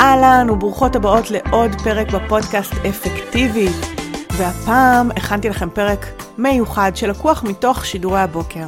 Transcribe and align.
אהלן 0.00 0.50
וברוכות 0.50 0.96
הבאות 0.96 1.30
לעוד 1.30 1.70
פרק 1.84 2.10
בפודקאסט 2.10 2.72
אפקטיבי. 2.88 3.68
והפעם 4.32 5.10
הכנתי 5.10 5.48
לכם 5.48 5.68
פרק 5.70 6.06
מיוחד 6.38 6.92
שלקוח 6.94 7.42
מתוך 7.42 7.86
שידורי 7.86 8.20
הבוקר. 8.20 8.64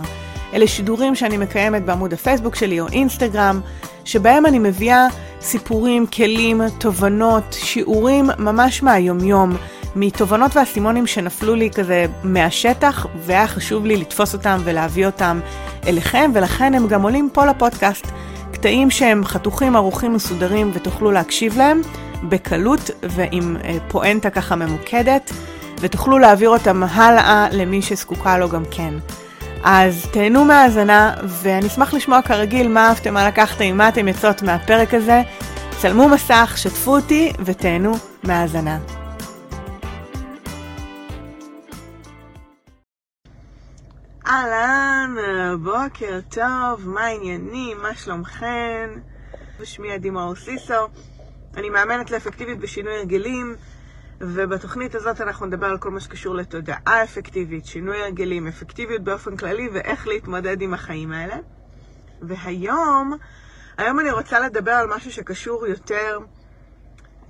אלה 0.54 0.67
שידורים 0.67 1.15
שאני 1.15 1.37
מקיימת 1.37 1.85
בעמוד 1.85 2.12
הפייסבוק 2.12 2.54
שלי 2.54 2.81
או 2.81 2.89
אינסטגרם, 2.89 3.61
שבהם 4.04 4.47
אני 4.47 4.59
מביאה 4.59 5.07
סיפורים, 5.41 6.07
כלים, 6.07 6.62
תובנות, 6.78 7.45
שיעורים 7.53 8.31
ממש 8.38 8.83
מהיומיום, 8.83 9.56
מתובנות 9.97 10.56
ואסימונים 10.56 11.06
שנפלו 11.06 11.54
לי 11.54 11.71
כזה 11.71 12.06
מהשטח, 12.22 13.06
והיה 13.19 13.47
חשוב 13.47 13.87
לי 13.87 13.97
לתפוס 13.97 14.35
אותם 14.35 14.58
ולהביא 14.65 15.06
אותם 15.06 15.40
אליכם, 15.87 16.30
ולכן 16.34 16.74
הם 16.74 16.87
גם 16.87 17.02
עולים 17.02 17.29
פה 17.33 17.47
לפודקאסט. 17.47 18.06
קטעים 18.66 18.91
שהם 18.91 19.24
חתוכים, 19.24 19.77
ערוכים, 19.77 20.14
מסודרים, 20.14 20.70
ותוכלו 20.74 21.10
להקשיב 21.10 21.59
להם 21.59 21.80
בקלות 22.23 22.91
ועם 23.02 23.56
אה, 23.64 23.77
פואנטה 23.88 24.30
ככה 24.30 24.56
ממוקדת, 24.56 25.32
ותוכלו 25.80 26.18
להעביר 26.18 26.50
אותם 26.50 26.82
הלאה 26.82 27.46
למי 27.52 27.82
שזקוקה 27.82 28.38
לו 28.38 28.48
גם 28.48 28.62
כן. 28.70 28.94
אז 29.64 30.06
תהנו 30.10 30.44
מהאזנה, 30.44 31.14
ואני 31.22 31.66
אשמח 31.66 31.94
לשמוע 31.94 32.22
כרגיל 32.22 32.68
מה 32.68 32.88
אהבתם, 32.88 33.14
מה 33.14 33.28
לקחתם, 33.28 33.77
מה 33.77 33.88
אתם 33.88 34.08
יוצאות 34.08 34.42
מהפרק 34.42 34.94
הזה. 34.94 35.22
צלמו 35.78 36.08
מסך, 36.08 36.55
שתפו 36.56 36.96
אותי 36.96 37.33
ותהנו 37.44 37.92
מהאזנה. 38.24 38.95
אהלן, 44.36 45.14
בוקר 45.62 46.20
טוב, 46.28 46.88
מה 46.88 47.00
העניינים, 47.00 47.82
מה 47.82 47.94
שלומכן? 47.94 48.90
שמי 49.64 49.92
עדי 49.92 50.10
מאור 50.10 50.34
סיסו, 50.34 50.88
אני 51.56 51.70
מאמנת 51.70 52.10
לאפקטיבית 52.10 52.58
בשינוי 52.58 52.96
הרגלים, 52.96 53.56
ובתוכנית 54.20 54.94
הזאת 54.94 55.20
אנחנו 55.20 55.46
נדבר 55.46 55.66
על 55.66 55.78
כל 55.78 55.91
מה 55.91 56.00
שקשור 56.00 56.34
לתודעה 56.34 57.05
אפקטיבית, 57.05 57.66
שינוי 57.66 58.02
הרגלים, 58.02 58.46
אפקטיביות 58.46 59.02
באופן 59.02 59.36
כללי 59.36 59.69
ואיך 59.69 60.06
להתמודד 60.06 60.61
עם 60.61 60.74
החיים 60.74 61.12
האלה. 61.12 61.36
והיום, 62.22 63.16
היום 63.78 64.00
אני 64.00 64.11
רוצה 64.11 64.41
לדבר 64.41 64.72
על 64.72 64.86
משהו 64.86 65.12
שקשור 65.12 65.66
יותר, 65.66 66.18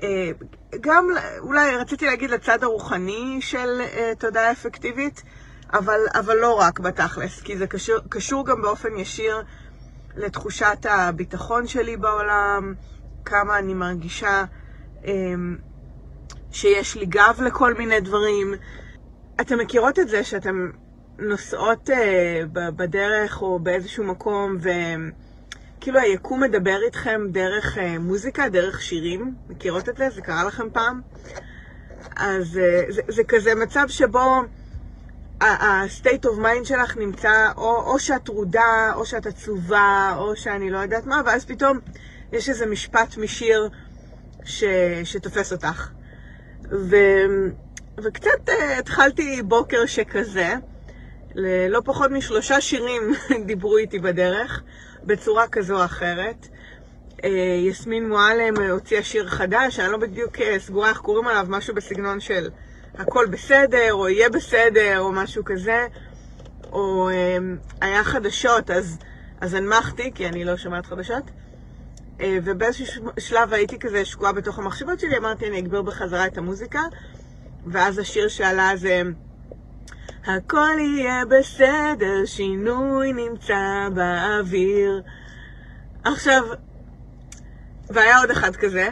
אה, 0.02 0.30
גם 0.80 1.08
אולי 1.38 1.76
רציתי 1.76 2.06
להגיד 2.06 2.30
לצד 2.30 2.62
הרוחני 2.62 3.38
של 3.40 3.80
אה, 3.80 4.12
תודעה 4.18 4.52
אפקטיבית, 4.52 5.22
אבל, 5.72 6.00
אבל 6.14 6.36
לא 6.36 6.54
רק 6.54 6.80
בתכלס, 6.80 7.40
כי 7.40 7.58
זה 7.58 7.66
קשור, 7.66 7.96
קשור 8.08 8.46
גם 8.46 8.62
באופן 8.62 8.96
ישיר 8.98 9.42
לתחושת 10.16 10.86
הביטחון 10.90 11.66
שלי 11.66 11.96
בעולם, 11.96 12.74
כמה 13.24 13.58
אני 13.58 13.74
מרגישה 13.74 14.44
אמ, 15.04 15.56
שיש 16.52 16.96
לי 16.96 17.06
גב 17.06 17.40
לכל 17.44 17.74
מיני 17.74 18.00
דברים. 18.00 18.54
אתם 19.40 19.58
מכירות 19.58 19.98
את 19.98 20.08
זה 20.08 20.24
שאתם 20.24 20.70
נוסעות 21.18 21.90
אה, 21.90 22.42
בדרך 22.52 23.42
או 23.42 23.58
באיזשהו 23.58 24.04
מקום 24.04 24.56
וכאילו 24.60 26.00
היקום 26.00 26.42
מדבר 26.42 26.78
איתכם 26.86 27.20
דרך 27.30 27.78
אה, 27.78 27.98
מוזיקה, 27.98 28.48
דרך 28.48 28.82
שירים? 28.82 29.34
מכירות 29.48 29.88
את 29.88 29.96
זה? 29.96 30.10
זה 30.10 30.20
קרה 30.20 30.44
לכם 30.44 30.70
פעם? 30.72 31.00
אז 32.16 32.58
אה, 32.58 32.82
זה, 32.88 33.00
זה 33.08 33.24
כזה 33.24 33.54
מצב 33.54 33.84
שבו 33.88 34.42
ה-state 35.40 36.24
of 36.24 36.38
mind 36.38 36.64
שלך 36.64 36.96
נמצא, 36.96 37.48
או, 37.56 37.92
או 37.92 37.98
שאת 37.98 38.24
טרודה, 38.24 38.92
או 38.94 39.06
שאת 39.06 39.26
עצובה, 39.26 40.14
או 40.16 40.36
שאני 40.36 40.70
לא 40.70 40.78
יודעת 40.78 41.06
מה, 41.06 41.22
ואז 41.26 41.44
פתאום 41.44 41.78
יש 42.32 42.48
איזה 42.48 42.66
משפט 42.66 43.16
משיר 43.16 43.68
ש, 44.44 44.64
שתופס 45.04 45.52
אותך. 45.52 45.88
ו, 46.70 46.96
וקצת 47.98 48.48
uh, 48.48 48.52
התחלתי 48.78 49.42
בוקר 49.42 49.86
שכזה, 49.86 50.54
ללא 51.34 51.80
פחות 51.84 52.10
משלושה 52.10 52.60
שירים 52.60 53.02
דיברו 53.46 53.76
איתי 53.76 53.98
בדרך, 53.98 54.62
בצורה 55.04 55.48
כזו 55.48 55.78
או 55.78 55.84
אחרת. 55.84 56.48
Uh, 57.16 57.26
יסמין 57.68 58.08
מועלם 58.08 58.70
הוציאה 58.70 59.02
שיר 59.02 59.28
חדש, 59.28 59.80
אני 59.80 59.92
לא 59.92 59.98
בדיוק 59.98 60.36
uh, 60.36 60.40
סגורה 60.58 60.88
איך 60.88 60.98
קוראים 60.98 61.26
עליו, 61.26 61.46
משהו 61.48 61.74
בסגנון 61.74 62.20
של... 62.20 62.48
הכל 62.98 63.26
בסדר, 63.26 63.92
או 63.92 64.08
יהיה 64.08 64.30
בסדר, 64.30 64.98
או 64.98 65.12
משהו 65.12 65.44
כזה, 65.44 65.86
או 66.72 67.08
אה, 67.08 67.38
היה 67.80 68.04
חדשות, 68.04 68.70
אז, 68.70 68.98
אז 69.40 69.54
הנמכתי, 69.54 70.10
כי 70.14 70.28
אני 70.28 70.44
לא 70.44 70.56
שומעת 70.56 70.86
חדשות. 70.86 71.24
אה, 72.20 72.38
ובאיזשהו 72.44 73.10
שלב 73.18 73.52
הייתי 73.52 73.78
כזה 73.78 74.04
שקועה 74.04 74.32
בתוך 74.32 74.58
המחשבות 74.58 75.00
שלי, 75.00 75.16
אמרתי, 75.16 75.48
אני 75.48 75.58
אגביר 75.58 75.82
בחזרה 75.82 76.26
את 76.26 76.38
המוזיקה, 76.38 76.80
ואז 77.66 77.98
השיר 77.98 78.28
שעלה 78.28 78.70
זה... 78.76 79.02
הכל 80.26 80.76
יהיה 80.78 81.22
בסדר, 81.24 82.24
שינוי 82.24 83.12
נמצא 83.12 83.88
באוויר. 83.94 85.02
עכשיו, 86.04 86.42
והיה 87.90 88.18
עוד 88.18 88.30
אחד 88.30 88.56
כזה, 88.56 88.88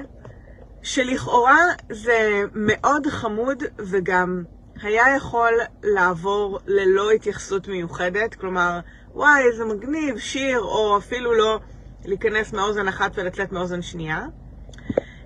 שלכאורה 0.84 1.64
זה 1.92 2.42
מאוד 2.54 3.06
חמוד 3.06 3.62
וגם 3.78 4.44
היה 4.82 5.16
יכול 5.16 5.52
לעבור 5.82 6.58
ללא 6.66 7.10
התייחסות 7.10 7.68
מיוחדת, 7.68 8.34
כלומר, 8.34 8.80
וואי, 9.14 9.42
איזה 9.42 9.64
מגניב, 9.64 10.18
שיר, 10.18 10.60
או 10.60 10.98
אפילו 10.98 11.34
לא 11.34 11.60
להיכנס 12.04 12.52
מאוזן 12.52 12.88
אחת 12.88 13.12
ולצאת 13.14 13.52
מאוזן 13.52 13.82
שנייה. 13.82 14.26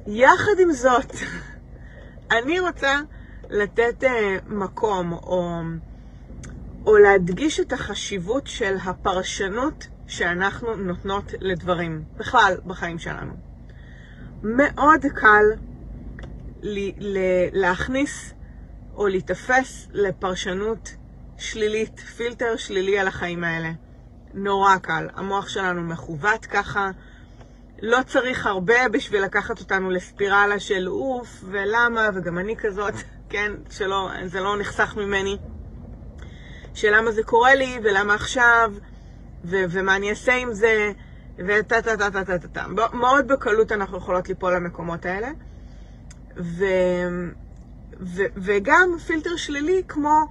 יחד 0.06 0.52
עם 0.62 0.72
זאת, 0.72 1.12
אני 2.38 2.60
רוצה 2.60 3.00
לתת 3.50 4.02
uh, 4.02 4.06
מקום, 4.46 5.12
או, 5.12 5.52
או 6.86 6.96
להדגיש 6.96 7.60
את 7.60 7.72
החשיבות 7.72 8.46
של 8.46 8.76
הפרשנות 8.84 9.86
שאנחנו 10.06 10.76
נותנות 10.76 11.34
לדברים, 11.40 12.04
בכלל, 12.16 12.54
בחיים 12.66 12.98
שלנו. 12.98 13.47
מאוד 14.42 15.00
קל 15.14 15.44
להכניס 17.52 18.34
או 18.94 19.06
להיתפס 19.08 19.88
לפרשנות 19.92 20.96
שלילית, 21.38 22.00
פילטר 22.00 22.56
שלילי 22.56 22.98
על 22.98 23.08
החיים 23.08 23.44
האלה. 23.44 23.70
נורא 24.34 24.76
קל. 24.76 25.08
המוח 25.14 25.48
שלנו 25.48 25.82
מכוות 25.82 26.46
ככה. 26.46 26.90
לא 27.82 27.98
צריך 28.06 28.46
הרבה 28.46 28.88
בשביל 28.88 29.22
לקחת 29.22 29.60
אותנו 29.60 29.90
לספירלה 29.90 30.60
של 30.60 30.88
אוף, 30.88 31.44
ולמה, 31.50 32.08
וגם 32.14 32.38
אני 32.38 32.56
כזאת, 32.56 32.94
כן, 33.30 33.52
שלא, 33.70 34.10
זה 34.26 34.40
לא 34.40 34.58
נחסך 34.58 34.96
ממני. 34.96 35.36
שלמה 36.74 37.10
זה 37.10 37.22
קורה 37.22 37.54
לי, 37.54 37.78
ולמה 37.82 38.14
עכשיו, 38.14 38.72
ו- 39.44 39.64
ומה 39.70 39.96
אני 39.96 40.10
אעשה 40.10 40.34
עם 40.34 40.52
זה, 40.52 40.92
וטה 41.38 41.82
טה 41.82 41.96
טה 41.96 42.10
טה 42.10 42.24
טה 42.24 42.38
טה 42.38 42.48
טה. 42.48 42.66
מאוד 42.92 43.28
בקלות 43.28 43.72
אנחנו 43.72 43.98
יכולות 43.98 44.28
ליפול 44.28 44.54
למקומות 44.54 45.06
האלה. 45.06 45.28
ו... 46.36 46.64
ו... 48.00 48.22
וגם 48.36 48.88
פילטר 49.06 49.36
שלילי 49.36 49.82
כמו 49.88 50.26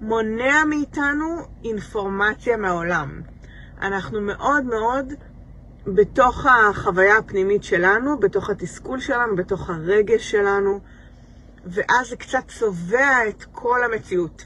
מונע 0.00 0.64
מאיתנו 0.64 1.36
אינפורמציה 1.64 2.56
מהעולם. 2.56 3.20
אנחנו 3.80 4.20
מאוד 4.20 4.64
מאוד 4.64 5.12
בתוך 5.86 6.46
החוויה 6.46 7.18
הפנימית 7.18 7.64
שלנו, 7.64 8.18
בתוך 8.20 8.50
התסכול 8.50 9.00
שלנו, 9.00 9.36
בתוך 9.36 9.70
הרגש 9.70 10.30
שלנו, 10.30 10.80
ואז 11.64 12.08
זה 12.08 12.16
קצת 12.16 12.42
צובע 12.48 13.28
את 13.28 13.44
כל 13.52 13.84
המציאות. 13.84 14.44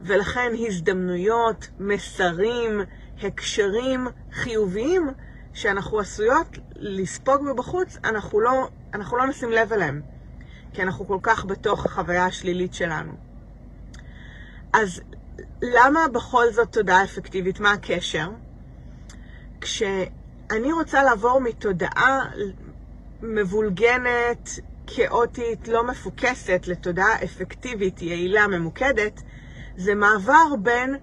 ולכן 0.00 0.52
הזדמנויות, 0.58 1.68
מסרים, 1.80 2.80
הקשרים 3.22 4.06
חיוביים 4.32 5.08
שאנחנו 5.52 6.00
עשויות 6.00 6.58
לספוג 6.76 7.42
מבחוץ, 7.52 7.96
אנחנו 8.04 8.40
לא, 8.40 8.68
אנחנו 8.94 9.16
לא 9.16 9.26
נשים 9.26 9.50
לב 9.50 9.72
אליהם, 9.72 10.02
כי 10.72 10.82
אנחנו 10.82 11.06
כל 11.06 11.18
כך 11.22 11.44
בתוך 11.44 11.86
החוויה 11.86 12.26
השלילית 12.26 12.74
שלנו. 12.74 13.12
אז 14.72 15.00
למה 15.62 16.08
בכל 16.12 16.50
זאת 16.50 16.72
תודעה 16.72 17.04
אפקטיבית? 17.04 17.60
מה 17.60 17.72
הקשר? 17.72 18.28
כשאני 19.60 20.72
רוצה 20.72 21.02
לעבור 21.02 21.40
מתודעה 21.40 22.30
מבולגנת, 23.22 24.48
כאוטית, 24.86 25.68
לא 25.68 25.86
מפוקסת, 25.86 26.64
לתודעה 26.66 27.24
אפקטיבית, 27.24 28.02
יעילה, 28.02 28.46
ממוקדת, 28.46 29.22
זה 29.76 29.94
מעבר 29.94 30.56
בין 30.62 30.96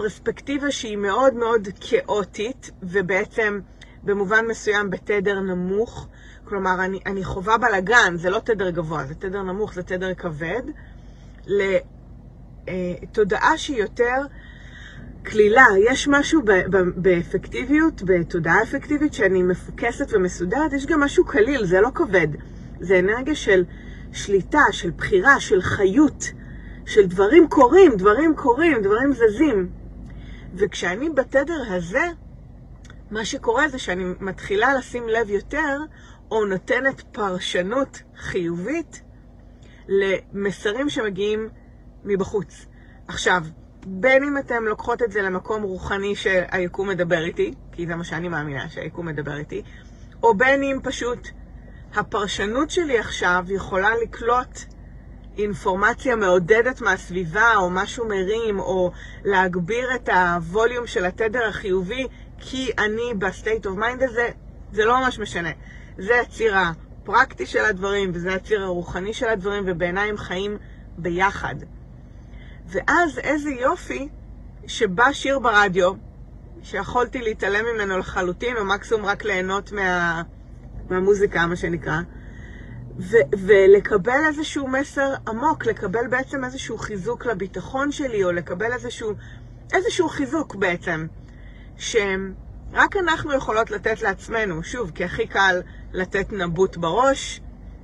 פרספקטיבה 0.00 0.70
שהיא 0.70 0.96
מאוד 0.96 1.34
מאוד 1.34 1.68
כאוטית, 1.80 2.70
ובעצם 2.82 3.60
במובן 4.02 4.46
מסוים 4.46 4.90
בתדר 4.90 5.40
נמוך, 5.40 6.06
כלומר, 6.44 6.84
אני, 6.84 7.00
אני 7.06 7.24
חווה 7.24 7.58
בלאגן, 7.58 8.16
זה 8.16 8.30
לא 8.30 8.38
תדר 8.38 8.70
גבוה, 8.70 9.04
זה 9.04 9.14
תדר 9.14 9.42
נמוך, 9.42 9.74
זה 9.74 9.82
תדר 9.82 10.14
כבד, 10.14 10.62
לתודעה 12.66 13.58
שהיא 13.58 13.76
יותר 13.76 14.16
כלילה, 15.26 15.66
יש 15.90 16.08
משהו 16.08 16.42
באפקטיביות, 16.96 18.02
בתודעה 18.02 18.62
אפקטיבית, 18.62 19.14
שאני 19.14 19.42
מפוקסת 19.42 20.12
ומסודרת, 20.12 20.72
יש 20.72 20.86
גם 20.86 21.00
משהו 21.00 21.24
קליל, 21.24 21.64
זה 21.64 21.80
לא 21.80 21.88
כבד. 21.94 22.28
זה 22.80 22.98
אנרגיה 22.98 23.34
של 23.34 23.64
שליטה, 24.12 24.64
של 24.70 24.90
בחירה, 24.90 25.40
של 25.40 25.62
חיות, 25.62 26.32
של 26.86 27.06
דברים 27.06 27.48
קורים, 27.48 27.96
דברים 27.96 28.36
קורים, 28.36 28.82
דברים 28.82 29.12
זזים. 29.12 29.79
וכשאני 30.54 31.10
בתדר 31.10 31.62
הזה, 31.68 32.06
מה 33.10 33.24
שקורה 33.24 33.68
זה 33.68 33.78
שאני 33.78 34.04
מתחילה 34.20 34.74
לשים 34.74 35.08
לב 35.08 35.30
יותר, 35.30 35.78
או 36.30 36.44
נותנת 36.44 37.00
פרשנות 37.00 38.02
חיובית 38.16 39.02
למסרים 39.88 40.88
שמגיעים 40.90 41.48
מבחוץ. 42.04 42.66
עכשיו, 43.08 43.42
בין 43.86 44.24
אם 44.24 44.38
אתם 44.38 44.64
לוקחות 44.64 45.02
את 45.02 45.12
זה 45.12 45.22
למקום 45.22 45.62
רוחני 45.62 46.14
שהיקום 46.16 46.88
מדבר 46.88 47.24
איתי, 47.24 47.54
כי 47.72 47.86
זה 47.86 47.96
מה 47.96 48.04
שאני 48.04 48.28
מאמינה 48.28 48.68
שהיקום 48.68 49.06
מדבר 49.06 49.36
איתי, 49.36 49.62
או 50.22 50.34
בין 50.34 50.62
אם 50.62 50.78
פשוט 50.82 51.28
הפרשנות 51.94 52.70
שלי 52.70 52.98
עכשיו 52.98 53.44
יכולה 53.48 53.90
לקלוט 54.02 54.58
אינפורמציה 55.38 56.16
מעודדת 56.16 56.80
מהסביבה, 56.80 57.56
או 57.56 57.70
משהו 57.70 58.08
מרים, 58.08 58.60
או 58.60 58.92
להגביר 59.24 59.94
את 59.94 60.08
הווליום 60.08 60.86
של 60.86 61.04
התדר 61.04 61.48
החיובי, 61.48 62.06
כי 62.38 62.70
אני 62.78 63.14
ב 63.18 63.26
state 63.26 63.66
of 63.66 63.76
mind 63.76 64.02
הזה, 64.02 64.28
זה 64.72 64.84
לא 64.84 65.00
ממש 65.00 65.18
משנה. 65.18 65.50
זה 65.98 66.20
הציר 66.20 66.54
הפרקטי 66.56 67.46
של 67.46 67.64
הדברים, 67.64 68.10
וזה 68.14 68.34
הציר 68.34 68.62
הרוחני 68.62 69.12
של 69.12 69.28
הדברים, 69.28 69.64
ובעיניי 69.66 70.08
הם 70.08 70.16
חיים 70.16 70.58
ביחד. 70.98 71.54
ואז 72.66 73.18
איזה 73.18 73.50
יופי 73.50 74.08
שבא 74.66 75.12
שיר 75.12 75.38
ברדיו, 75.38 75.92
שיכולתי 76.62 77.22
להתעלם 77.22 77.64
ממנו 77.74 77.98
לחלוטין, 77.98 78.56
או 78.56 78.64
מקסימום 78.64 79.06
רק 79.06 79.24
ליהנות 79.24 79.72
מה... 79.72 80.22
מהמוזיקה, 80.90 81.46
מה 81.46 81.56
שנקרא, 81.56 82.00
ו- 83.00 83.36
ולקבל 83.38 84.24
איזשהו 84.26 84.68
מסר 84.68 85.14
עמוק, 85.28 85.66
לקבל 85.66 86.06
בעצם 86.06 86.44
איזשהו 86.44 86.78
חיזוק 86.78 87.26
לביטחון 87.26 87.92
שלי, 87.92 88.24
או 88.24 88.32
לקבל 88.32 88.72
איזשהו, 88.72 89.12
איזשהו 89.72 90.08
חיזוק 90.08 90.54
בעצם, 90.54 91.06
שרק 91.76 92.96
אנחנו 93.00 93.34
יכולות 93.34 93.70
לתת 93.70 94.02
לעצמנו, 94.02 94.62
שוב, 94.62 94.90
כי 94.94 95.04
הכי 95.04 95.26
קל 95.26 95.60
לתת 95.92 96.32
נבוט 96.32 96.76
בראש, 96.76 97.40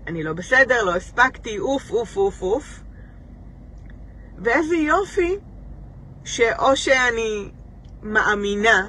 אני 0.07 0.23
לא 0.23 0.33
בסדר, 0.33 0.85
לא 0.85 0.97
הספקתי, 0.97 1.59
אוף, 1.59 1.91
אוף, 1.91 2.17
אוף, 2.17 2.43
אוף. 2.43 2.83
ואיזה 4.39 4.77
יופי 4.77 5.37
שאו 6.25 6.77
שאני 6.77 7.51
מאמינה 8.03 8.89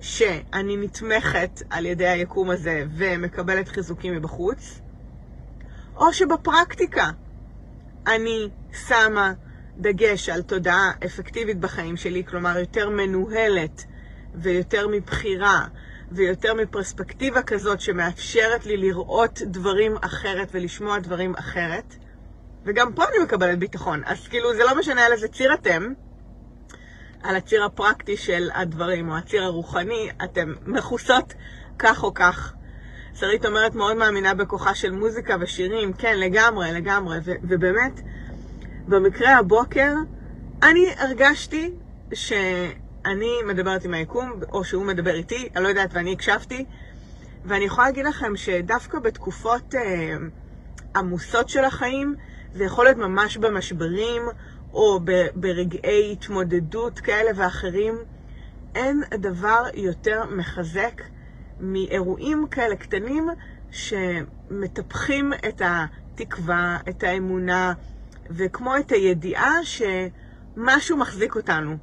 שאני 0.00 0.76
נתמכת 0.76 1.62
על 1.70 1.86
ידי 1.86 2.08
היקום 2.08 2.50
הזה 2.50 2.84
ומקבלת 2.96 3.68
חיזוקים 3.68 4.14
מבחוץ, 4.14 4.80
או 5.96 6.12
שבפרקטיקה 6.12 7.10
אני 8.06 8.48
שמה 8.86 9.32
דגש 9.76 10.28
על 10.28 10.42
תודעה 10.42 10.92
אפקטיבית 11.04 11.60
בחיים 11.60 11.96
שלי, 11.96 12.24
כלומר 12.24 12.58
יותר 12.58 12.90
מנוהלת 12.90 13.84
ויותר 14.34 14.88
מבחירה 14.88 15.66
ויותר 16.12 16.54
מפרספקטיבה 16.54 17.42
כזאת 17.42 17.80
שמאפשרת 17.80 18.66
לי 18.66 18.76
לראות 18.76 19.42
דברים 19.42 19.96
אחרת 20.00 20.48
ולשמוע 20.52 20.98
דברים 20.98 21.34
אחרת. 21.38 21.94
וגם 22.64 22.92
פה 22.92 23.04
אני 23.04 23.24
מקבלת 23.24 23.58
ביטחון. 23.58 24.02
אז 24.06 24.28
כאילו, 24.28 24.54
זה 24.54 24.64
לא 24.64 24.78
משנה 24.78 25.06
על 25.06 25.12
איזה 25.12 25.28
ציר 25.28 25.54
אתם, 25.54 25.92
על 27.22 27.36
הציר 27.36 27.64
הפרקטי 27.64 28.16
של 28.16 28.48
הדברים, 28.54 29.10
או 29.10 29.16
הציר 29.16 29.42
הרוחני, 29.42 30.10
אתם 30.24 30.52
מכוסות 30.66 31.34
כך 31.78 32.02
או 32.02 32.14
כך. 32.14 32.54
שרית 33.14 33.46
אומרת, 33.46 33.74
מאוד 33.74 33.96
מאמינה 33.96 34.34
בכוחה 34.34 34.74
של 34.74 34.90
מוזיקה 34.90 35.36
ושירים, 35.40 35.92
כן, 35.92 36.18
לגמרי, 36.18 36.72
לגמרי. 36.72 37.18
ו- 37.24 37.32
ובאמת, 37.42 38.00
במקרה 38.88 39.38
הבוקר, 39.38 39.92
אני 40.62 40.86
הרגשתי 40.98 41.72
שאני 42.12 43.32
מדברת 43.46 43.84
עם 43.84 43.94
היקום, 43.94 44.32
או 44.52 44.64
שהוא 44.64 44.84
מדבר 44.84 45.14
איתי, 45.14 45.48
אני 45.56 45.64
לא 45.64 45.68
יודעת, 45.68 45.90
ואני 45.92 46.12
הקשבתי, 46.12 46.64
ואני 47.44 47.64
יכולה 47.64 47.86
להגיד 47.86 48.04
לכם 48.06 48.36
שדווקא 48.36 48.98
בתקופות 48.98 49.74
אה, 49.74 50.16
עמוסות 50.96 51.48
של 51.48 51.64
החיים, 51.64 52.14
זה 52.54 52.64
יכול 52.64 52.84
להיות 52.84 52.98
ממש 52.98 53.36
במשברים, 53.36 54.22
או 54.72 55.00
ברגעי 55.34 56.12
התמודדות 56.12 57.00
כאלה 57.00 57.30
ואחרים. 57.34 57.98
אין 58.74 59.02
דבר 59.14 59.62
יותר 59.74 60.24
מחזק 60.30 61.02
מאירועים 61.60 62.46
כאלה 62.50 62.76
קטנים 62.76 63.28
שמטפחים 63.70 65.32
את 65.48 65.62
התקווה, 65.64 66.78
את 66.88 67.02
האמונה, 67.02 67.72
וכמו 68.30 68.76
את 68.76 68.92
הידיעה 68.92 69.52
שמשהו 69.64 70.96
מחזיק 70.96 71.36
אותנו. 71.36 71.76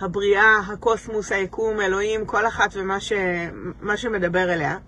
הבריאה, 0.00 0.58
הקוסמוס, 0.58 1.32
היקום, 1.32 1.80
אלוהים, 1.80 2.26
כל 2.26 2.46
אחת 2.46 2.70
ומה 2.74 3.00
ש... 3.00 3.12
שמדבר 3.96 4.52
אליה. 4.52 4.78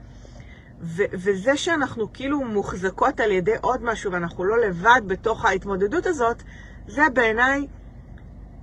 ו- 0.80 1.02
וזה 1.12 1.56
שאנחנו 1.56 2.12
כאילו 2.12 2.44
מוחזקות 2.44 3.20
על 3.20 3.30
ידי 3.30 3.56
עוד 3.60 3.82
משהו 3.82 4.12
ואנחנו 4.12 4.44
לא 4.44 4.58
לבד 4.58 5.00
בתוך 5.06 5.44
ההתמודדות 5.44 6.06
הזאת, 6.06 6.42
זה 6.86 7.02
בעיניי 7.14 7.66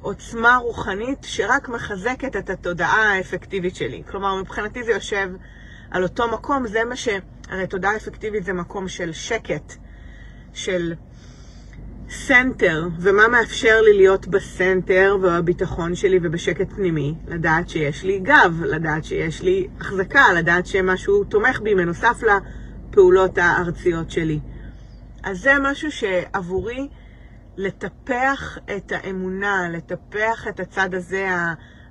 עוצמה 0.01 0.57
רוחנית 0.57 1.19
שרק 1.23 1.69
מחזקת 1.69 2.35
את 2.35 2.49
התודעה 2.49 3.13
האפקטיבית 3.13 3.75
שלי. 3.75 4.03
כלומר, 4.07 4.35
מבחינתי 4.35 4.83
זה 4.83 4.91
יושב 4.91 5.29
על 5.95 6.03
אותו 6.03 6.27
מקום, 6.27 6.67
זה 6.67 6.83
מה 6.83 6.95
ש... 6.95 7.09
הרי 7.49 7.67
תודעה 7.67 7.95
אפקטיבית 7.95 8.45
זה 8.45 8.53
מקום 8.53 8.87
של 8.87 9.11
שקט, 9.13 9.73
של 10.53 10.93
center, 12.09 12.87
ומה 12.99 13.27
מאפשר 13.27 13.81
לי 13.81 13.97
להיות 13.97 14.27
ב 14.27 14.40
center 14.40 15.17
ובביטחון 15.21 15.95
שלי 15.95 16.19
ובשקט 16.23 16.73
פנימי? 16.73 17.15
לדעת 17.27 17.69
שיש 17.69 18.03
לי 18.03 18.19
גב, 18.19 18.61
לדעת 18.63 19.05
שיש 19.05 19.41
לי 19.41 19.67
החזקה, 19.79 20.33
לדעת 20.35 20.65
שמשהו 20.65 21.23
תומך 21.23 21.59
בי, 21.59 21.73
מנוסף 21.73 22.23
לפעולות 22.23 23.37
הארציות 23.37 24.11
שלי. 24.11 24.39
אז 25.23 25.41
זה 25.41 25.53
משהו 25.61 25.91
שעבורי 25.91 26.87
לטפח 27.57 28.57
את 28.77 28.91
האמונה, 28.95 29.69
לטפח 29.71 30.47
את 30.47 30.59
הצד 30.59 30.93
הזה 30.93 31.27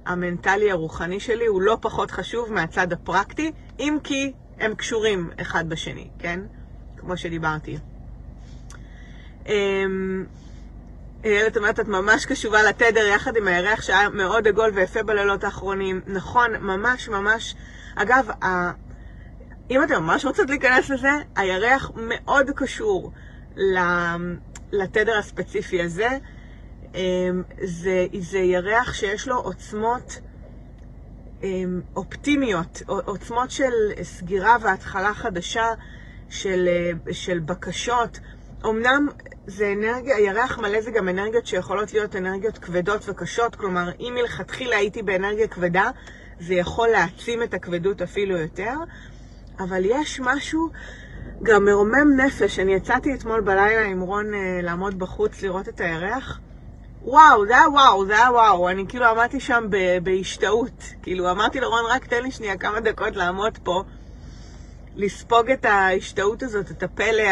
המנטלי 0.07 0.71
הרוחני 0.71 1.21
שלי, 1.21 1.47
הוא 1.47 1.63
לא 1.63 1.79
פחות 1.81 2.11
חשוב 2.11 2.53
מהצד 2.53 2.93
הפרקטי, 2.93 3.53
אם 3.79 3.99
כי 4.05 4.33
הם 4.61 4.75
קשורים 4.75 5.31
אחד 5.41 5.69
בשני, 5.69 6.09
כן? 6.19 6.41
כמו 6.97 7.17
שדיברתי. 7.17 7.79
אמ, 9.47 10.25
איילת 11.25 11.57
אומרת, 11.57 11.81
את 11.81 11.89
ממש 11.89 12.27
קשובה 12.27 12.63
לתדר 12.63 13.07
יחד 13.15 13.37
עם 13.37 13.49
הירח 13.49 13.83
שהיה 13.83 14.09
מאוד 14.09 14.49
עגול 14.49 14.71
ויפה 14.75 15.03
בלילות 15.03 15.45
האחרונים. 15.45 16.01
נכון, 16.07 16.57
ממש 16.57 17.09
ממש. 17.09 17.55
אגב, 17.95 18.31
ה... 18.45 18.73
אם 19.71 19.83
אתם 19.83 20.03
ממש 20.03 20.25
רוצות 20.25 20.51
להיכנס 20.51 20.91
לזה, 20.91 21.11
הירח 21.37 21.91
מאוד 21.97 22.51
קשור 22.57 23.13
לתדר 24.73 25.19
הספציפי 25.19 25.83
הזה. 25.83 26.19
אמ, 26.95 27.43
זה, 27.63 28.07
זה 28.19 28.39
ירח 28.39 28.95
שיש 28.95 29.29
לו 29.29 29.37
עוצמות 29.37 30.21
אמ, 31.43 31.81
אופטימיות, 31.97 32.83
עוצמות 32.87 33.51
של 33.51 33.73
סגירה 34.03 34.57
והתחלה 34.61 35.15
חדשה, 35.15 35.67
של, 36.29 36.69
של 37.13 37.39
בקשות. 37.39 38.21
אמנם 38.67 39.09
זה 39.47 39.73
אנרגיה, 39.73 40.17
הירח 40.17 40.59
מלא 40.59 40.81
זה 40.81 40.91
גם 40.91 41.09
אנרגיות 41.09 41.47
שיכולות 41.47 41.93
להיות 41.93 42.17
אנרגיות 42.17 42.59
כבדות 42.59 43.09
וקשות, 43.09 43.57
כלומר, 43.57 43.91
אם 44.01 44.13
מלכתחילה 44.15 44.77
הייתי 44.77 45.03
באנרגיה 45.03 45.49
כבדה, 45.49 45.91
זה 46.41 46.55
יכול 46.55 46.89
להעצים 46.89 47.43
את 47.43 47.55
הכבדות 47.55 48.03
אפילו 48.03 48.39
יותר, 48.39 48.75
אבל 49.59 49.83
יש 49.85 50.21
משהו 50.21 50.71
גם 51.43 51.65
מרומם 51.65 52.21
נפש. 52.21 52.59
אני 52.59 52.75
יצאתי 52.75 53.15
אתמול 53.15 53.41
בלילה 53.41 53.85
עם 53.85 54.01
רון 54.01 54.35
אה, 54.35 54.61
לעמוד 54.63 54.99
בחוץ 54.99 55.43
לראות 55.43 55.69
את 55.69 55.81
הירח. 55.81 56.41
וואו, 57.05 57.47
זה 57.47 57.53
היה 57.57 57.69
וואו, 57.69 58.07
זה 58.07 58.17
היה 58.17 58.33
וואו. 58.33 58.69
אני 58.69 58.85
כאילו 58.89 59.07
עמדתי 59.07 59.41
שם 59.41 59.65
בהשתאות. 60.03 60.83
כאילו, 61.03 61.31
אמרתי 61.31 61.61
לרון, 61.61 61.85
רק 61.91 62.07
תן 62.07 62.23
לי 62.23 62.31
שנייה 62.31 62.57
כמה 62.57 62.81
דקות 62.81 63.17
לעמוד 63.17 63.59
פה. 63.63 63.83
לספוג 64.97 65.51
את 65.51 65.65
ההשתאות 65.65 66.43
הזאת, 66.43 66.71
את 66.71 66.83
הפלא 66.83 67.23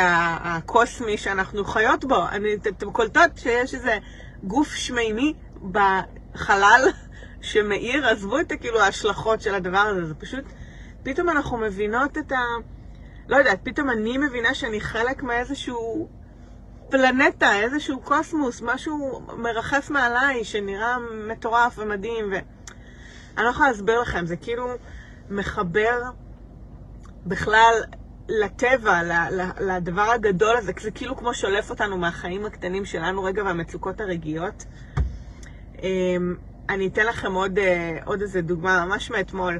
הקוסמי 0.44 1.16
שאנחנו 1.16 1.64
חיות 1.64 2.04
בו. 2.04 2.28
אני, 2.28 2.54
אתם 2.54 2.90
קולטות 2.90 3.30
שיש 3.36 3.74
איזה 3.74 3.98
גוף 4.42 4.74
שמימי 4.74 5.34
בחלל 5.72 6.88
שמאיר, 7.40 8.08
עזבו 8.08 8.40
את 8.40 8.52
כאילו 8.60 8.80
ההשלכות 8.80 9.40
של 9.40 9.54
הדבר 9.54 9.78
הזה, 9.78 10.04
זה 10.04 10.14
פשוט, 10.14 10.44
פתאום 11.02 11.28
אנחנו 11.28 11.56
מבינות 11.56 12.18
את 12.18 12.32
ה... 12.32 12.38
לא 13.28 13.36
יודעת, 13.36 13.60
פתאום 13.62 13.90
אני 13.90 14.18
מבינה 14.18 14.54
שאני 14.54 14.80
חלק 14.80 15.22
מאיזשהו 15.22 16.08
פלנטה, 16.92 17.60
איזשהו 17.60 18.00
קוסמוס, 18.00 18.62
משהו 18.62 19.22
מרחף 19.38 19.90
מעליי 19.90 20.44
שנראה 20.44 20.96
מטורף 21.28 21.78
ומדהים. 21.78 22.32
ו... 22.32 22.36
אני 23.36 23.44
לא 23.44 23.50
יכולה 23.50 23.68
להסביר 23.68 24.00
לכם, 24.00 24.26
זה 24.26 24.36
כאילו 24.36 24.66
מחבר 25.30 26.00
בכלל 27.26 27.74
לטבע, 28.28 29.00
לדבר 29.60 30.02
הגדול 30.02 30.56
הזה, 30.56 30.72
זה 30.80 30.90
כאילו 30.90 31.16
כמו 31.16 31.34
שולף 31.34 31.70
אותנו 31.70 31.98
מהחיים 31.98 32.46
הקטנים 32.46 32.84
שלנו 32.84 33.24
רגע 33.24 33.44
והמצוקות 33.44 34.00
הרגיעות. 34.00 34.64
אמ, 35.82 36.34
אני 36.68 36.86
אתן 36.86 37.06
לכם 37.06 37.32
עוד, 37.32 37.58
אה, 37.58 37.98
עוד 38.04 38.20
איזה 38.20 38.42
דוגמה, 38.42 38.84
ממש 38.86 39.10
מאתמול, 39.10 39.58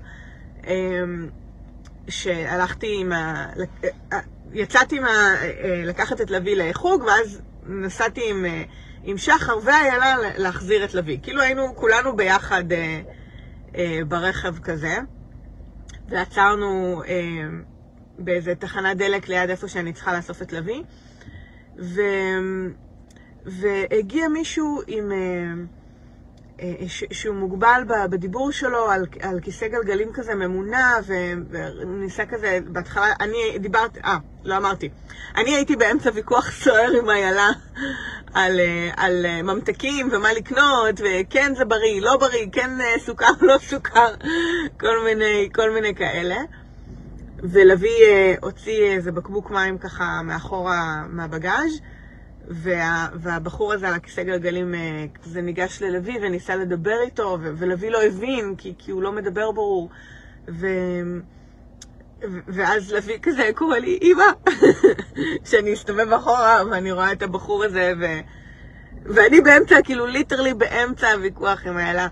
אמ, 0.66 1.28
שהלכתי 2.08 2.96
עם 3.00 3.12
ה... 3.12 3.46
אה, 4.54 4.61
יצאתי 4.61 4.97
עם 4.97 5.04
ה... 5.04 5.09
אה, 5.09 5.82
לקחת 5.85 6.21
את 6.21 6.30
לוי 6.30 6.54
לחוג, 6.54 7.02
ואז 7.02 7.40
נסעתי 7.66 8.30
עם, 8.30 8.47
עם 9.04 9.18
שחר 9.18 9.59
ואיילה 9.64 10.16
להחזיר 10.37 10.85
את 10.85 10.94
לוי. 10.94 11.18
כאילו 11.23 11.42
היינו 11.42 11.76
כולנו 11.76 12.16
ביחד 12.16 12.64
ברכב 14.09 14.59
כזה, 14.59 14.97
ועצרנו 16.09 17.02
באיזה 18.18 18.54
תחנת 18.54 18.97
דלק 18.97 19.28
ליד 19.28 19.50
איפה 19.50 19.68
שאני 19.68 19.92
צריכה 19.92 20.16
לאסוף 20.16 20.42
את 20.42 20.52
לוי, 20.52 20.82
ו... 21.78 22.00
והגיע 23.47 24.28
מישהו 24.28 24.80
עם... 24.87 25.12
אה, 25.12 25.52
שהוא 27.12 27.37
מוגבל 27.37 27.83
בדיבור 28.11 28.52
שלו 28.52 28.90
על, 28.90 29.07
על 29.21 29.40
כיסא 29.40 29.69
גלגלים 29.69 30.12
כזה 30.12 30.35
ממונע, 30.35 30.99
וניסה 31.07 32.26
כזה, 32.26 32.59
בהתחלה, 32.66 33.07
אני 33.21 33.59
דיברתי, 33.59 34.00
אה, 34.04 34.16
לא 34.45 34.57
אמרתי. 34.57 34.88
אני 35.37 35.54
הייתי 35.54 35.76
באמצע 35.76 36.11
ויכוח 36.14 36.50
סוער 36.50 36.90
עם 36.99 37.11
איילה 37.11 37.49
על, 38.35 38.61
אה, 38.61 38.90
על 38.97 39.26
אה, 39.26 39.42
ממתקים 39.42 40.09
ומה 40.12 40.33
לקנות, 40.33 41.00
וכן 41.00 41.52
זה 41.57 41.64
בריא, 41.64 42.00
לא 42.00 42.16
בריא, 42.16 42.47
כן 42.52 42.71
סוכר, 42.99 43.33
לא 43.40 43.59
סוכר, 43.59 44.14
כל 44.81 45.04
מיני, 45.04 45.49
כל 45.54 45.71
מיני 45.71 45.95
כאלה. 45.95 46.37
ולוי 47.42 47.97
הוציא 48.42 48.85
איזה 48.85 49.12
בקבוק 49.12 49.50
מים 49.50 49.78
ככה 49.78 50.21
מאחורה 50.25 51.02
מהבגאז' 51.09 51.81
וה, 52.49 53.08
והבחור 53.14 53.72
הזה 53.72 53.88
על 53.88 53.94
הכיסא 53.94 54.22
גלגלים 54.22 54.75
כזה 55.22 55.38
אה, 55.38 55.44
ניגש 55.44 55.82
ללוי 55.82 56.18
וניסה 56.22 56.56
לדבר 56.56 57.00
איתו, 57.02 57.38
ו, 57.42 57.52
ולוי 57.56 57.90
לא 57.90 58.02
הבין, 58.02 58.54
כי, 58.58 58.75
כי 58.78 58.90
הוא 58.90 59.02
לא 59.02 59.12
מדבר 59.12 59.52
ברור. 59.52 59.90
ו, 60.49 60.66
ואז 62.49 62.92
לוי 62.92 63.18
כזה 63.22 63.50
קורא 63.54 63.78
לי, 63.78 63.99
אמא, 64.02 64.52
שאני 65.50 65.75
אסתובב 65.75 66.12
אחורה 66.12 66.62
ואני 66.70 66.92
רואה 66.92 67.12
את 67.12 67.22
הבחור 67.22 67.64
הזה, 67.64 67.92
ו, 68.00 68.04
ואני 69.04 69.40
באמצע, 69.40 69.76
כאילו 69.84 70.06
ליטרלי 70.06 70.54
באמצע 70.54 71.12
הוויכוח 71.12 71.66
עם 71.66 71.78
איילה. 71.78 72.08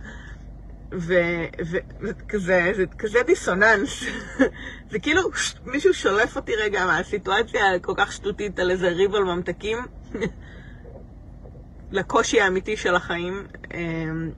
וכזה, 0.92 2.72
זה 2.76 2.84
כזה 2.98 3.22
דיסוננס. 3.26 4.04
זה 4.90 4.98
כאילו 4.98 5.22
מישהו 5.64 5.94
שולף 5.94 6.36
אותי 6.36 6.56
רגע 6.56 6.86
מהסיטואציה 6.86 7.74
הכל 7.74 7.92
כך 7.96 8.12
שטותית 8.12 8.58
על 8.58 8.70
איזה 8.70 8.88
ריב 8.88 9.14
על 9.14 9.24
ממתקים, 9.24 9.78
לקושי 11.92 12.40
האמיתי 12.40 12.76
של 12.76 12.94
החיים, 12.94 13.46
אמ, 13.74 14.30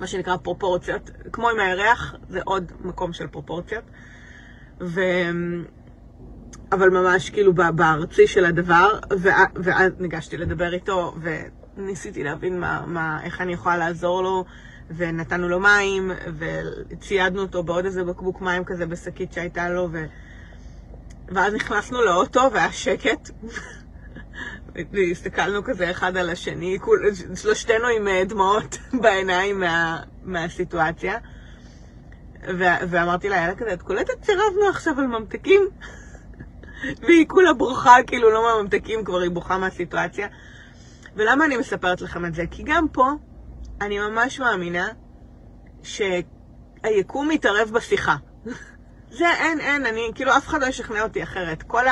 מה 0.00 0.06
שנקרא 0.06 0.36
פרופורציות. 0.36 1.10
כמו 1.32 1.48
עם 1.48 1.60
הירח, 1.60 2.14
זה 2.28 2.40
עוד 2.44 2.72
מקום 2.80 3.12
של 3.12 3.26
פרופורציות. 3.26 3.84
ו... 4.80 5.00
אבל 6.72 6.90
ממש 6.90 7.30
כאילו 7.30 7.52
בארצי 7.54 8.26
של 8.26 8.44
הדבר, 8.44 8.98
ואז 9.54 9.92
ניגשתי 9.98 10.36
לדבר 10.36 10.74
איתו, 10.74 11.14
וניסיתי 11.76 12.24
להבין 12.24 12.60
מה, 12.60 12.84
מה, 12.86 13.20
איך 13.22 13.40
אני 13.40 13.52
יכולה 13.52 13.76
לעזור 13.76 14.22
לו. 14.22 14.44
ונתנו 14.96 15.48
לו 15.48 15.60
מים, 15.60 16.10
וציידנו 16.38 17.42
אותו 17.42 17.62
בעוד 17.62 17.84
איזה 17.84 18.04
בקבוק 18.04 18.40
מים 18.40 18.64
כזה 18.64 18.86
בשקית 18.86 19.32
שהייתה 19.32 19.68
לו, 19.68 19.88
ו... 19.92 20.04
ואז 21.28 21.54
נכנסנו 21.54 22.02
לאוטו 22.02 22.40
והיה 22.52 22.72
שקט. 22.72 23.30
והסתכלנו 24.92 25.64
כזה 25.64 25.90
אחד 25.90 26.16
על 26.16 26.30
השני, 26.30 26.78
כול, 26.80 27.10
שלושתנו 27.34 27.86
עם 27.96 28.08
אה, 28.08 28.24
דמעות 28.24 28.78
בעיניים 29.02 29.60
מה, 29.60 30.00
מהסיטואציה. 30.22 31.18
ו- 32.48 32.80
ואמרתי 32.90 33.28
לה, 33.28 33.36
יאללה 33.36 33.54
כזה, 33.54 33.72
את 33.72 33.82
קולטת 33.82 34.24
סירבנו 34.24 34.68
עכשיו 34.70 35.00
על 35.00 35.06
ממתקים? 35.06 35.68
והיא 37.06 37.26
כולה 37.28 37.52
ברוכה, 37.52 37.96
כאילו 38.06 38.30
לא 38.30 38.42
מהממתקים, 38.42 39.04
כבר 39.04 39.20
היא 39.20 39.30
בוכה 39.30 39.58
מהסיטואציה. 39.58 40.28
ולמה 41.16 41.44
אני 41.44 41.56
מספרת 41.56 42.00
לכם 42.00 42.24
את 42.24 42.34
זה? 42.34 42.44
כי 42.50 42.62
גם 42.66 42.88
פה, 42.92 43.10
אני 43.80 43.98
ממש 43.98 44.40
מאמינה 44.40 44.88
שהיקום 45.82 47.28
מתערב 47.28 47.70
בשיחה. 47.72 48.16
זה 49.18 49.30
אין, 49.30 49.60
אין, 49.60 49.86
אני, 49.86 50.10
כאילו 50.14 50.36
אף 50.36 50.46
אחד 50.48 50.60
לא 50.62 50.66
ישכנע 50.66 51.02
אותי 51.02 51.22
אחרת. 51.22 51.62
כל 51.62 51.84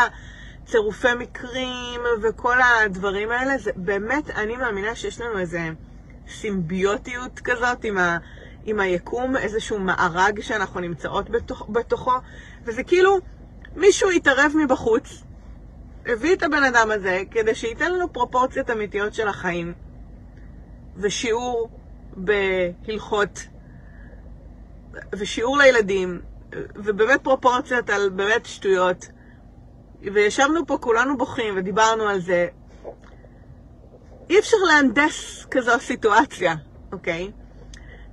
הצירופי 0.68 1.14
מקרים 1.18 2.00
וכל 2.22 2.56
הדברים 2.62 3.30
האלה, 3.30 3.58
זה 3.58 3.70
באמת, 3.76 4.30
אני 4.30 4.56
מאמינה 4.56 4.94
שיש 4.94 5.20
לנו 5.20 5.38
איזה 5.38 5.58
סימביוטיות 6.28 7.40
כזאת 7.44 7.84
עם, 7.84 7.98
ה, 7.98 8.18
עם 8.64 8.80
היקום, 8.80 9.36
איזשהו 9.36 9.78
מארג 9.78 10.40
שאנחנו 10.40 10.80
נמצאות 10.80 11.30
בתוך, 11.30 11.66
בתוכו, 11.68 12.12
וזה 12.64 12.82
כאילו, 12.82 13.18
מישהו 13.76 14.10
התערב 14.10 14.52
מבחוץ, 14.64 15.24
הביא 16.06 16.34
את 16.34 16.42
הבן 16.42 16.62
אדם 16.62 16.90
הזה 16.90 17.22
כדי 17.30 17.54
שייתן 17.54 17.92
לנו 17.92 18.12
פרופורציות 18.12 18.70
אמיתיות 18.70 19.14
של 19.14 19.28
החיים. 19.28 19.74
ושיעור 20.96 21.70
בהלכות, 22.16 23.46
ושיעור 25.14 25.58
לילדים, 25.58 26.20
ובאמת 26.76 27.20
פרופורציות 27.22 27.90
על 27.90 28.08
באמת 28.08 28.46
שטויות. 28.46 29.17
וישבנו 30.02 30.66
פה 30.66 30.78
כולנו 30.80 31.18
בוכים 31.18 31.54
ודיברנו 31.56 32.02
על 32.08 32.20
זה. 32.20 32.48
אי 34.30 34.38
אפשר 34.38 34.56
להנדס 34.56 35.46
כזו 35.50 35.72
סיטואציה, 35.80 36.54
אוקיי? 36.92 37.30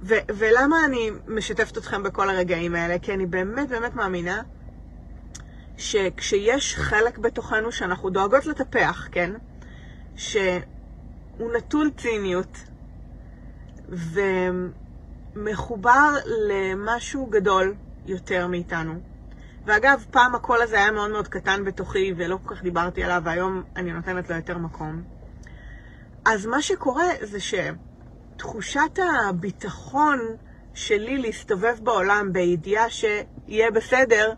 ו- 0.02 0.26
ולמה 0.36 0.86
אני 0.86 1.12
משתפת 1.28 1.78
אתכם 1.78 2.04
בכל 2.04 2.30
הרגעים 2.30 2.76
האלה? 2.76 3.00
כי 3.00 3.14
אני 3.14 3.26
באמת 3.26 3.70
באמת 3.70 3.96
מאמינה 3.96 4.42
שכשיש 5.78 6.76
חלק 6.76 7.18
בתוכנו 7.18 7.72
שאנחנו 7.72 8.10
דואגות 8.10 8.46
לטפח, 8.46 9.08
כן? 9.12 9.32
שהוא 10.16 11.54
נטול 11.58 11.92
ציניות, 11.98 12.58
ומחובר 15.36 16.16
למשהו 16.50 17.26
גדול 17.26 17.76
יותר 18.06 18.48
מאיתנו. 18.48 19.15
ואגב, 19.66 20.06
פעם 20.12 20.36
הקול 20.36 20.62
הזה 20.62 20.76
היה 20.76 20.92
מאוד 20.92 21.12
מאוד 21.12 21.28
קטן 21.28 21.64
בתוכי 21.64 22.14
ולא 22.18 22.38
כל 22.44 22.56
כך 22.56 22.64
דיברתי 22.64 23.04
עליו, 23.04 23.22
והיום 23.26 23.64
אני 23.76 23.92
נותנת 23.92 24.30
לו 24.30 24.36
יותר 24.36 24.58
מקום. 24.58 25.04
אז 26.26 26.46
מה 26.46 26.62
שקורה 26.62 27.06
זה 27.22 27.38
שתחושת 27.40 29.00
הביטחון 29.30 30.20
שלי 30.74 31.18
להסתובב 31.18 31.76
בעולם 31.84 32.34
בידיעה 32.34 32.90
שיהיה 32.90 33.72
בסדר, 33.72 34.34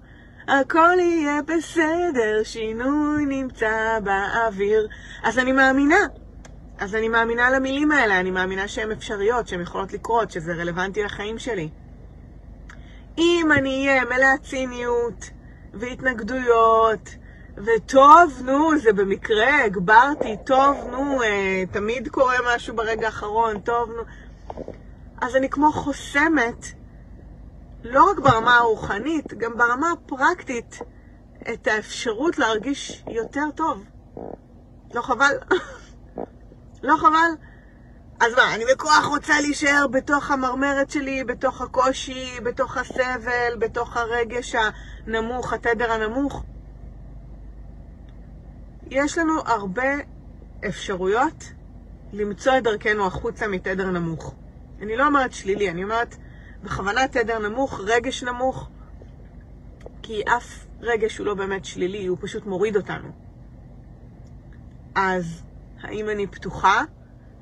הכל 0.47 0.95
יהיה 0.99 1.41
בסדר, 1.41 2.43
שינוי 2.43 3.25
נמצא 3.25 3.99
באוויר. 4.03 4.87
אז 5.23 5.39
אני 5.39 5.51
מאמינה 5.51 5.97
אז 6.79 6.95
אני 6.95 7.09
מאמינה 7.09 7.49
למילים 7.49 7.91
האלה, 7.91 8.19
אני 8.19 8.31
מאמינה 8.31 8.67
שהן 8.67 8.91
אפשריות, 8.91 9.47
שהן 9.47 9.61
יכולות 9.61 9.93
לקרות, 9.93 10.31
שזה 10.31 10.53
רלוונטי 10.53 11.03
לחיים 11.03 11.39
שלי. 11.39 11.69
אם 13.17 13.51
אני 13.57 13.87
אהיה 13.87 14.05
מלאה 14.05 14.37
ציניות 14.43 15.29
והתנגדויות, 15.73 17.09
וטוב, 17.57 18.41
נו, 18.45 18.79
זה 18.79 18.93
במקרה, 18.93 19.63
הגברתי, 19.63 20.35
טוב, 20.45 20.87
נו, 20.91 21.23
אה, 21.23 21.63
תמיד 21.71 22.07
קורה 22.07 22.35
משהו 22.55 22.75
ברגע 22.75 23.05
האחרון, 23.05 23.59
טוב, 23.59 23.89
נו. 23.89 24.01
אז 25.21 25.35
אני 25.35 25.49
כמו 25.49 25.71
חוסמת, 25.71 26.65
לא 27.83 28.11
רק 28.11 28.19
ברמה 28.19 28.57
הרוחנית, 28.57 29.33
גם 29.33 29.57
ברמה 29.57 29.91
הפרקטית, 29.91 30.79
את 31.53 31.67
האפשרות 31.67 32.39
להרגיש 32.39 33.03
יותר 33.07 33.45
טוב. 33.55 33.83
לא 34.93 35.01
חבל? 35.01 35.33
לא 36.83 36.97
חבל? 36.97 37.29
אז 38.19 38.33
מה, 38.33 38.55
אני 38.55 38.65
בכוח 38.73 39.05
רוצה 39.05 39.41
להישאר 39.41 39.85
בתוך 39.91 40.31
המרמרת 40.31 40.89
שלי, 40.89 41.23
בתוך 41.23 41.61
הקושי, 41.61 42.39
בתוך 42.43 42.77
הסבל, 42.77 43.55
בתוך 43.59 43.97
הרגש 43.97 44.55
הנמוך, 44.55 45.53
התדר 45.53 45.91
הנמוך? 45.91 46.43
יש 48.89 49.17
לנו 49.17 49.33
הרבה 49.45 49.87
אפשרויות 50.67 51.53
למצוא 52.13 52.57
את 52.57 52.63
דרכנו 52.63 53.05
החוצה 53.05 53.47
מתדר 53.47 53.91
נמוך. 53.91 54.33
אני 54.81 54.97
לא 54.97 55.07
אומרת 55.07 55.33
שלילי, 55.33 55.69
אני 55.69 55.83
אומרת 55.83 56.15
בכוונה 56.63 57.07
תדר 57.07 57.39
נמוך, 57.39 57.79
רגש 57.83 58.23
נמוך, 58.23 58.69
כי 60.03 60.21
אף 60.37 60.65
רגש 60.81 61.17
הוא 61.17 61.25
לא 61.25 61.33
באמת 61.33 61.65
שלילי, 61.65 62.05
הוא 62.05 62.17
פשוט 62.21 62.45
מוריד 62.45 62.75
אותנו. 62.75 63.11
אז 64.95 65.43
האם 65.81 66.09
אני 66.09 66.27
פתוחה 66.27 66.83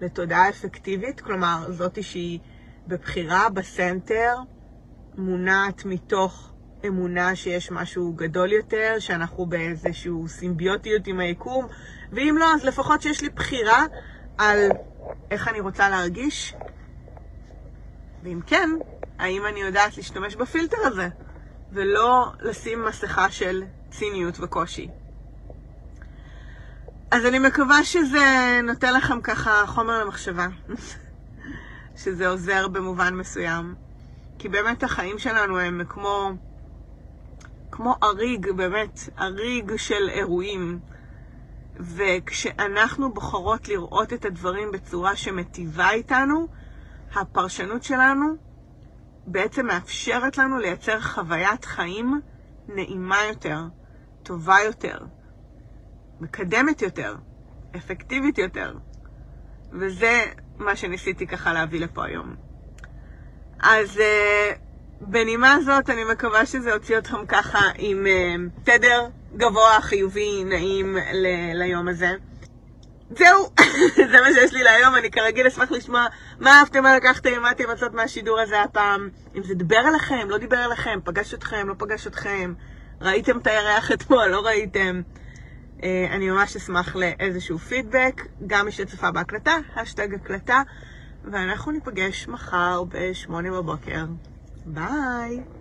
לתודעה 0.02 0.50
אפקטיבית? 0.50 1.22
כלומר, 1.22 1.72
זאתי 1.72 2.04
שהיא 2.04 2.40
בבחירה, 2.88 3.50
בסנטר, 3.50 4.36
מונעת 5.18 5.86
מתוך 5.86 6.52
אמונה 6.88 7.36
שיש 7.36 7.72
משהו 7.72 8.14
גדול 8.14 8.52
יותר, 8.52 8.96
שאנחנו 9.00 9.46
באיזשהו 9.46 10.28
סימביוטיות 10.28 11.08
עם 11.08 11.20
היקום, 11.20 11.68
ואם 12.12 12.36
לא, 12.40 12.54
אז 12.54 12.64
לפחות 12.64 13.02
שיש 13.02 13.22
לי 13.22 13.30
בחירה 13.30 13.86
על 14.38 14.70
איך 15.32 15.48
אני 15.48 15.60
רוצה 15.60 15.90
להרגיש. 15.90 16.56
ואם 18.24 18.40
כן, 18.48 18.70
האם 19.20 19.46
אני 19.46 19.60
יודעת 19.60 19.98
להשתמש 19.98 20.36
בפילטר 20.36 20.78
הזה, 20.84 21.08
ולא 21.72 22.32
לשים 22.42 22.86
מסכה 22.86 23.32
של 23.32 23.64
ציניות 23.92 24.40
וקושי. 24.40 24.90
אז 27.12 27.26
אני 27.26 27.40
מקווה 27.40 27.84
שזה 27.84 28.60
נותן 28.64 28.94
לכם 28.94 29.22
ככה 29.22 29.64
חומר 29.66 30.04
למחשבה, 30.04 30.48
שזה 32.02 32.28
עוזר 32.28 32.68
במובן 32.68 33.16
מסוים. 33.16 33.76
כי 34.40 34.50
באמת 34.50 34.84
החיים 34.84 35.20
שלנו 35.20 35.60
הם 35.60 35.82
כמו, 35.90 36.32
כמו 37.72 37.96
אריג, 38.04 38.52
באמת, 38.52 39.00
אריג 39.20 39.76
של 39.76 40.10
אירועים. 40.10 40.80
וכשאנחנו 41.80 43.14
בוחרות 43.14 43.68
לראות 43.68 44.14
את 44.14 44.26
הדברים 44.26 44.72
בצורה 44.72 45.16
שמטיבה 45.16 45.90
איתנו, 45.90 46.48
הפרשנות 47.16 47.84
שלנו 47.84 48.26
בעצם 49.28 49.66
מאפשרת 49.66 50.38
לנו 50.38 50.58
לייצר 50.58 51.02
חוויית 51.02 51.66
חיים 51.66 52.22
נעימה 52.68 53.18
יותר, 53.30 53.60
טובה 54.24 54.58
יותר, 54.66 54.98
מקדמת 56.20 56.82
יותר, 56.82 57.16
אפקטיבית 57.76 58.38
יותר. 58.38 58.74
וזה 59.72 60.22
מה 60.58 60.76
שניסיתי 60.76 61.28
ככה 61.28 61.54
להביא 61.54 61.80
לפה 61.80 62.06
היום. 62.06 62.36
אז 63.60 63.98
uh, 63.98 64.56
בנימה 65.02 65.58
זאת 65.66 65.90
אני 65.90 66.04
מקווה 66.04 66.46
שזה 66.46 66.74
הוציא 66.74 66.98
אתכם 66.98 67.26
ככה 67.26 67.60
עם 67.78 68.06
uh, 68.06 68.64
תדר 68.64 69.08
גבוה, 69.38 69.82
חיובי, 69.82 70.44
נעים 70.44 70.98
ל- 70.98 71.54
ליום 71.54 71.88
הזה. 71.88 72.12
זהו, 73.10 73.50
זה 74.12 74.22
מה 74.22 74.34
שיש 74.34 74.54
לי 74.54 74.64
להיום, 74.64 74.96
אני 74.96 75.12
כרגיל 75.12 75.48
אשמח 75.48 75.72
לשמוע 75.72 76.06
מה 76.40 76.60
אהבתם, 76.60 76.84
מה 76.84 76.96
לקחתם, 76.96 77.42
מה 77.42 77.52
אתם 77.52 77.64
מצאת 77.72 77.94
מהשידור 77.94 78.40
הזה 78.40 78.62
הפעם. 78.62 79.10
אם 79.36 79.44
זה 79.44 79.56
דיבר 79.56 79.82
אליכם, 79.88 80.30
לא 80.30 80.38
דיבר 80.38 80.66
אליכם, 80.66 81.00
פגש 81.04 81.34
אתכם, 81.34 81.68
לא 81.68 81.74
פגש 81.78 82.08
אתכם, 82.08 82.54
ראיתם 83.02 83.38
את 83.38 83.48
הירח 83.48 83.92
אתמול, 83.92 84.26
לא 84.26 84.46
ראיתם. 84.46 85.02
אה, 85.84 86.08
אני 86.12 86.30
ממש 86.30 86.56
אשמח 86.56 86.96
לאיזשהו 86.96 87.58
פידבק, 87.58 88.22
גם 88.48 88.66
מי 88.66 88.72
שצפה 88.72 89.12
בהקלטה, 89.12 89.56
השטג 89.76 90.14
הקלטה, 90.14 90.62
ואנחנו 91.24 91.72
ניפגש 91.72 92.28
מחר 92.28 92.84
ב-8 92.84 93.32
בבוקר. 93.32 94.06
ביי! 94.66 95.55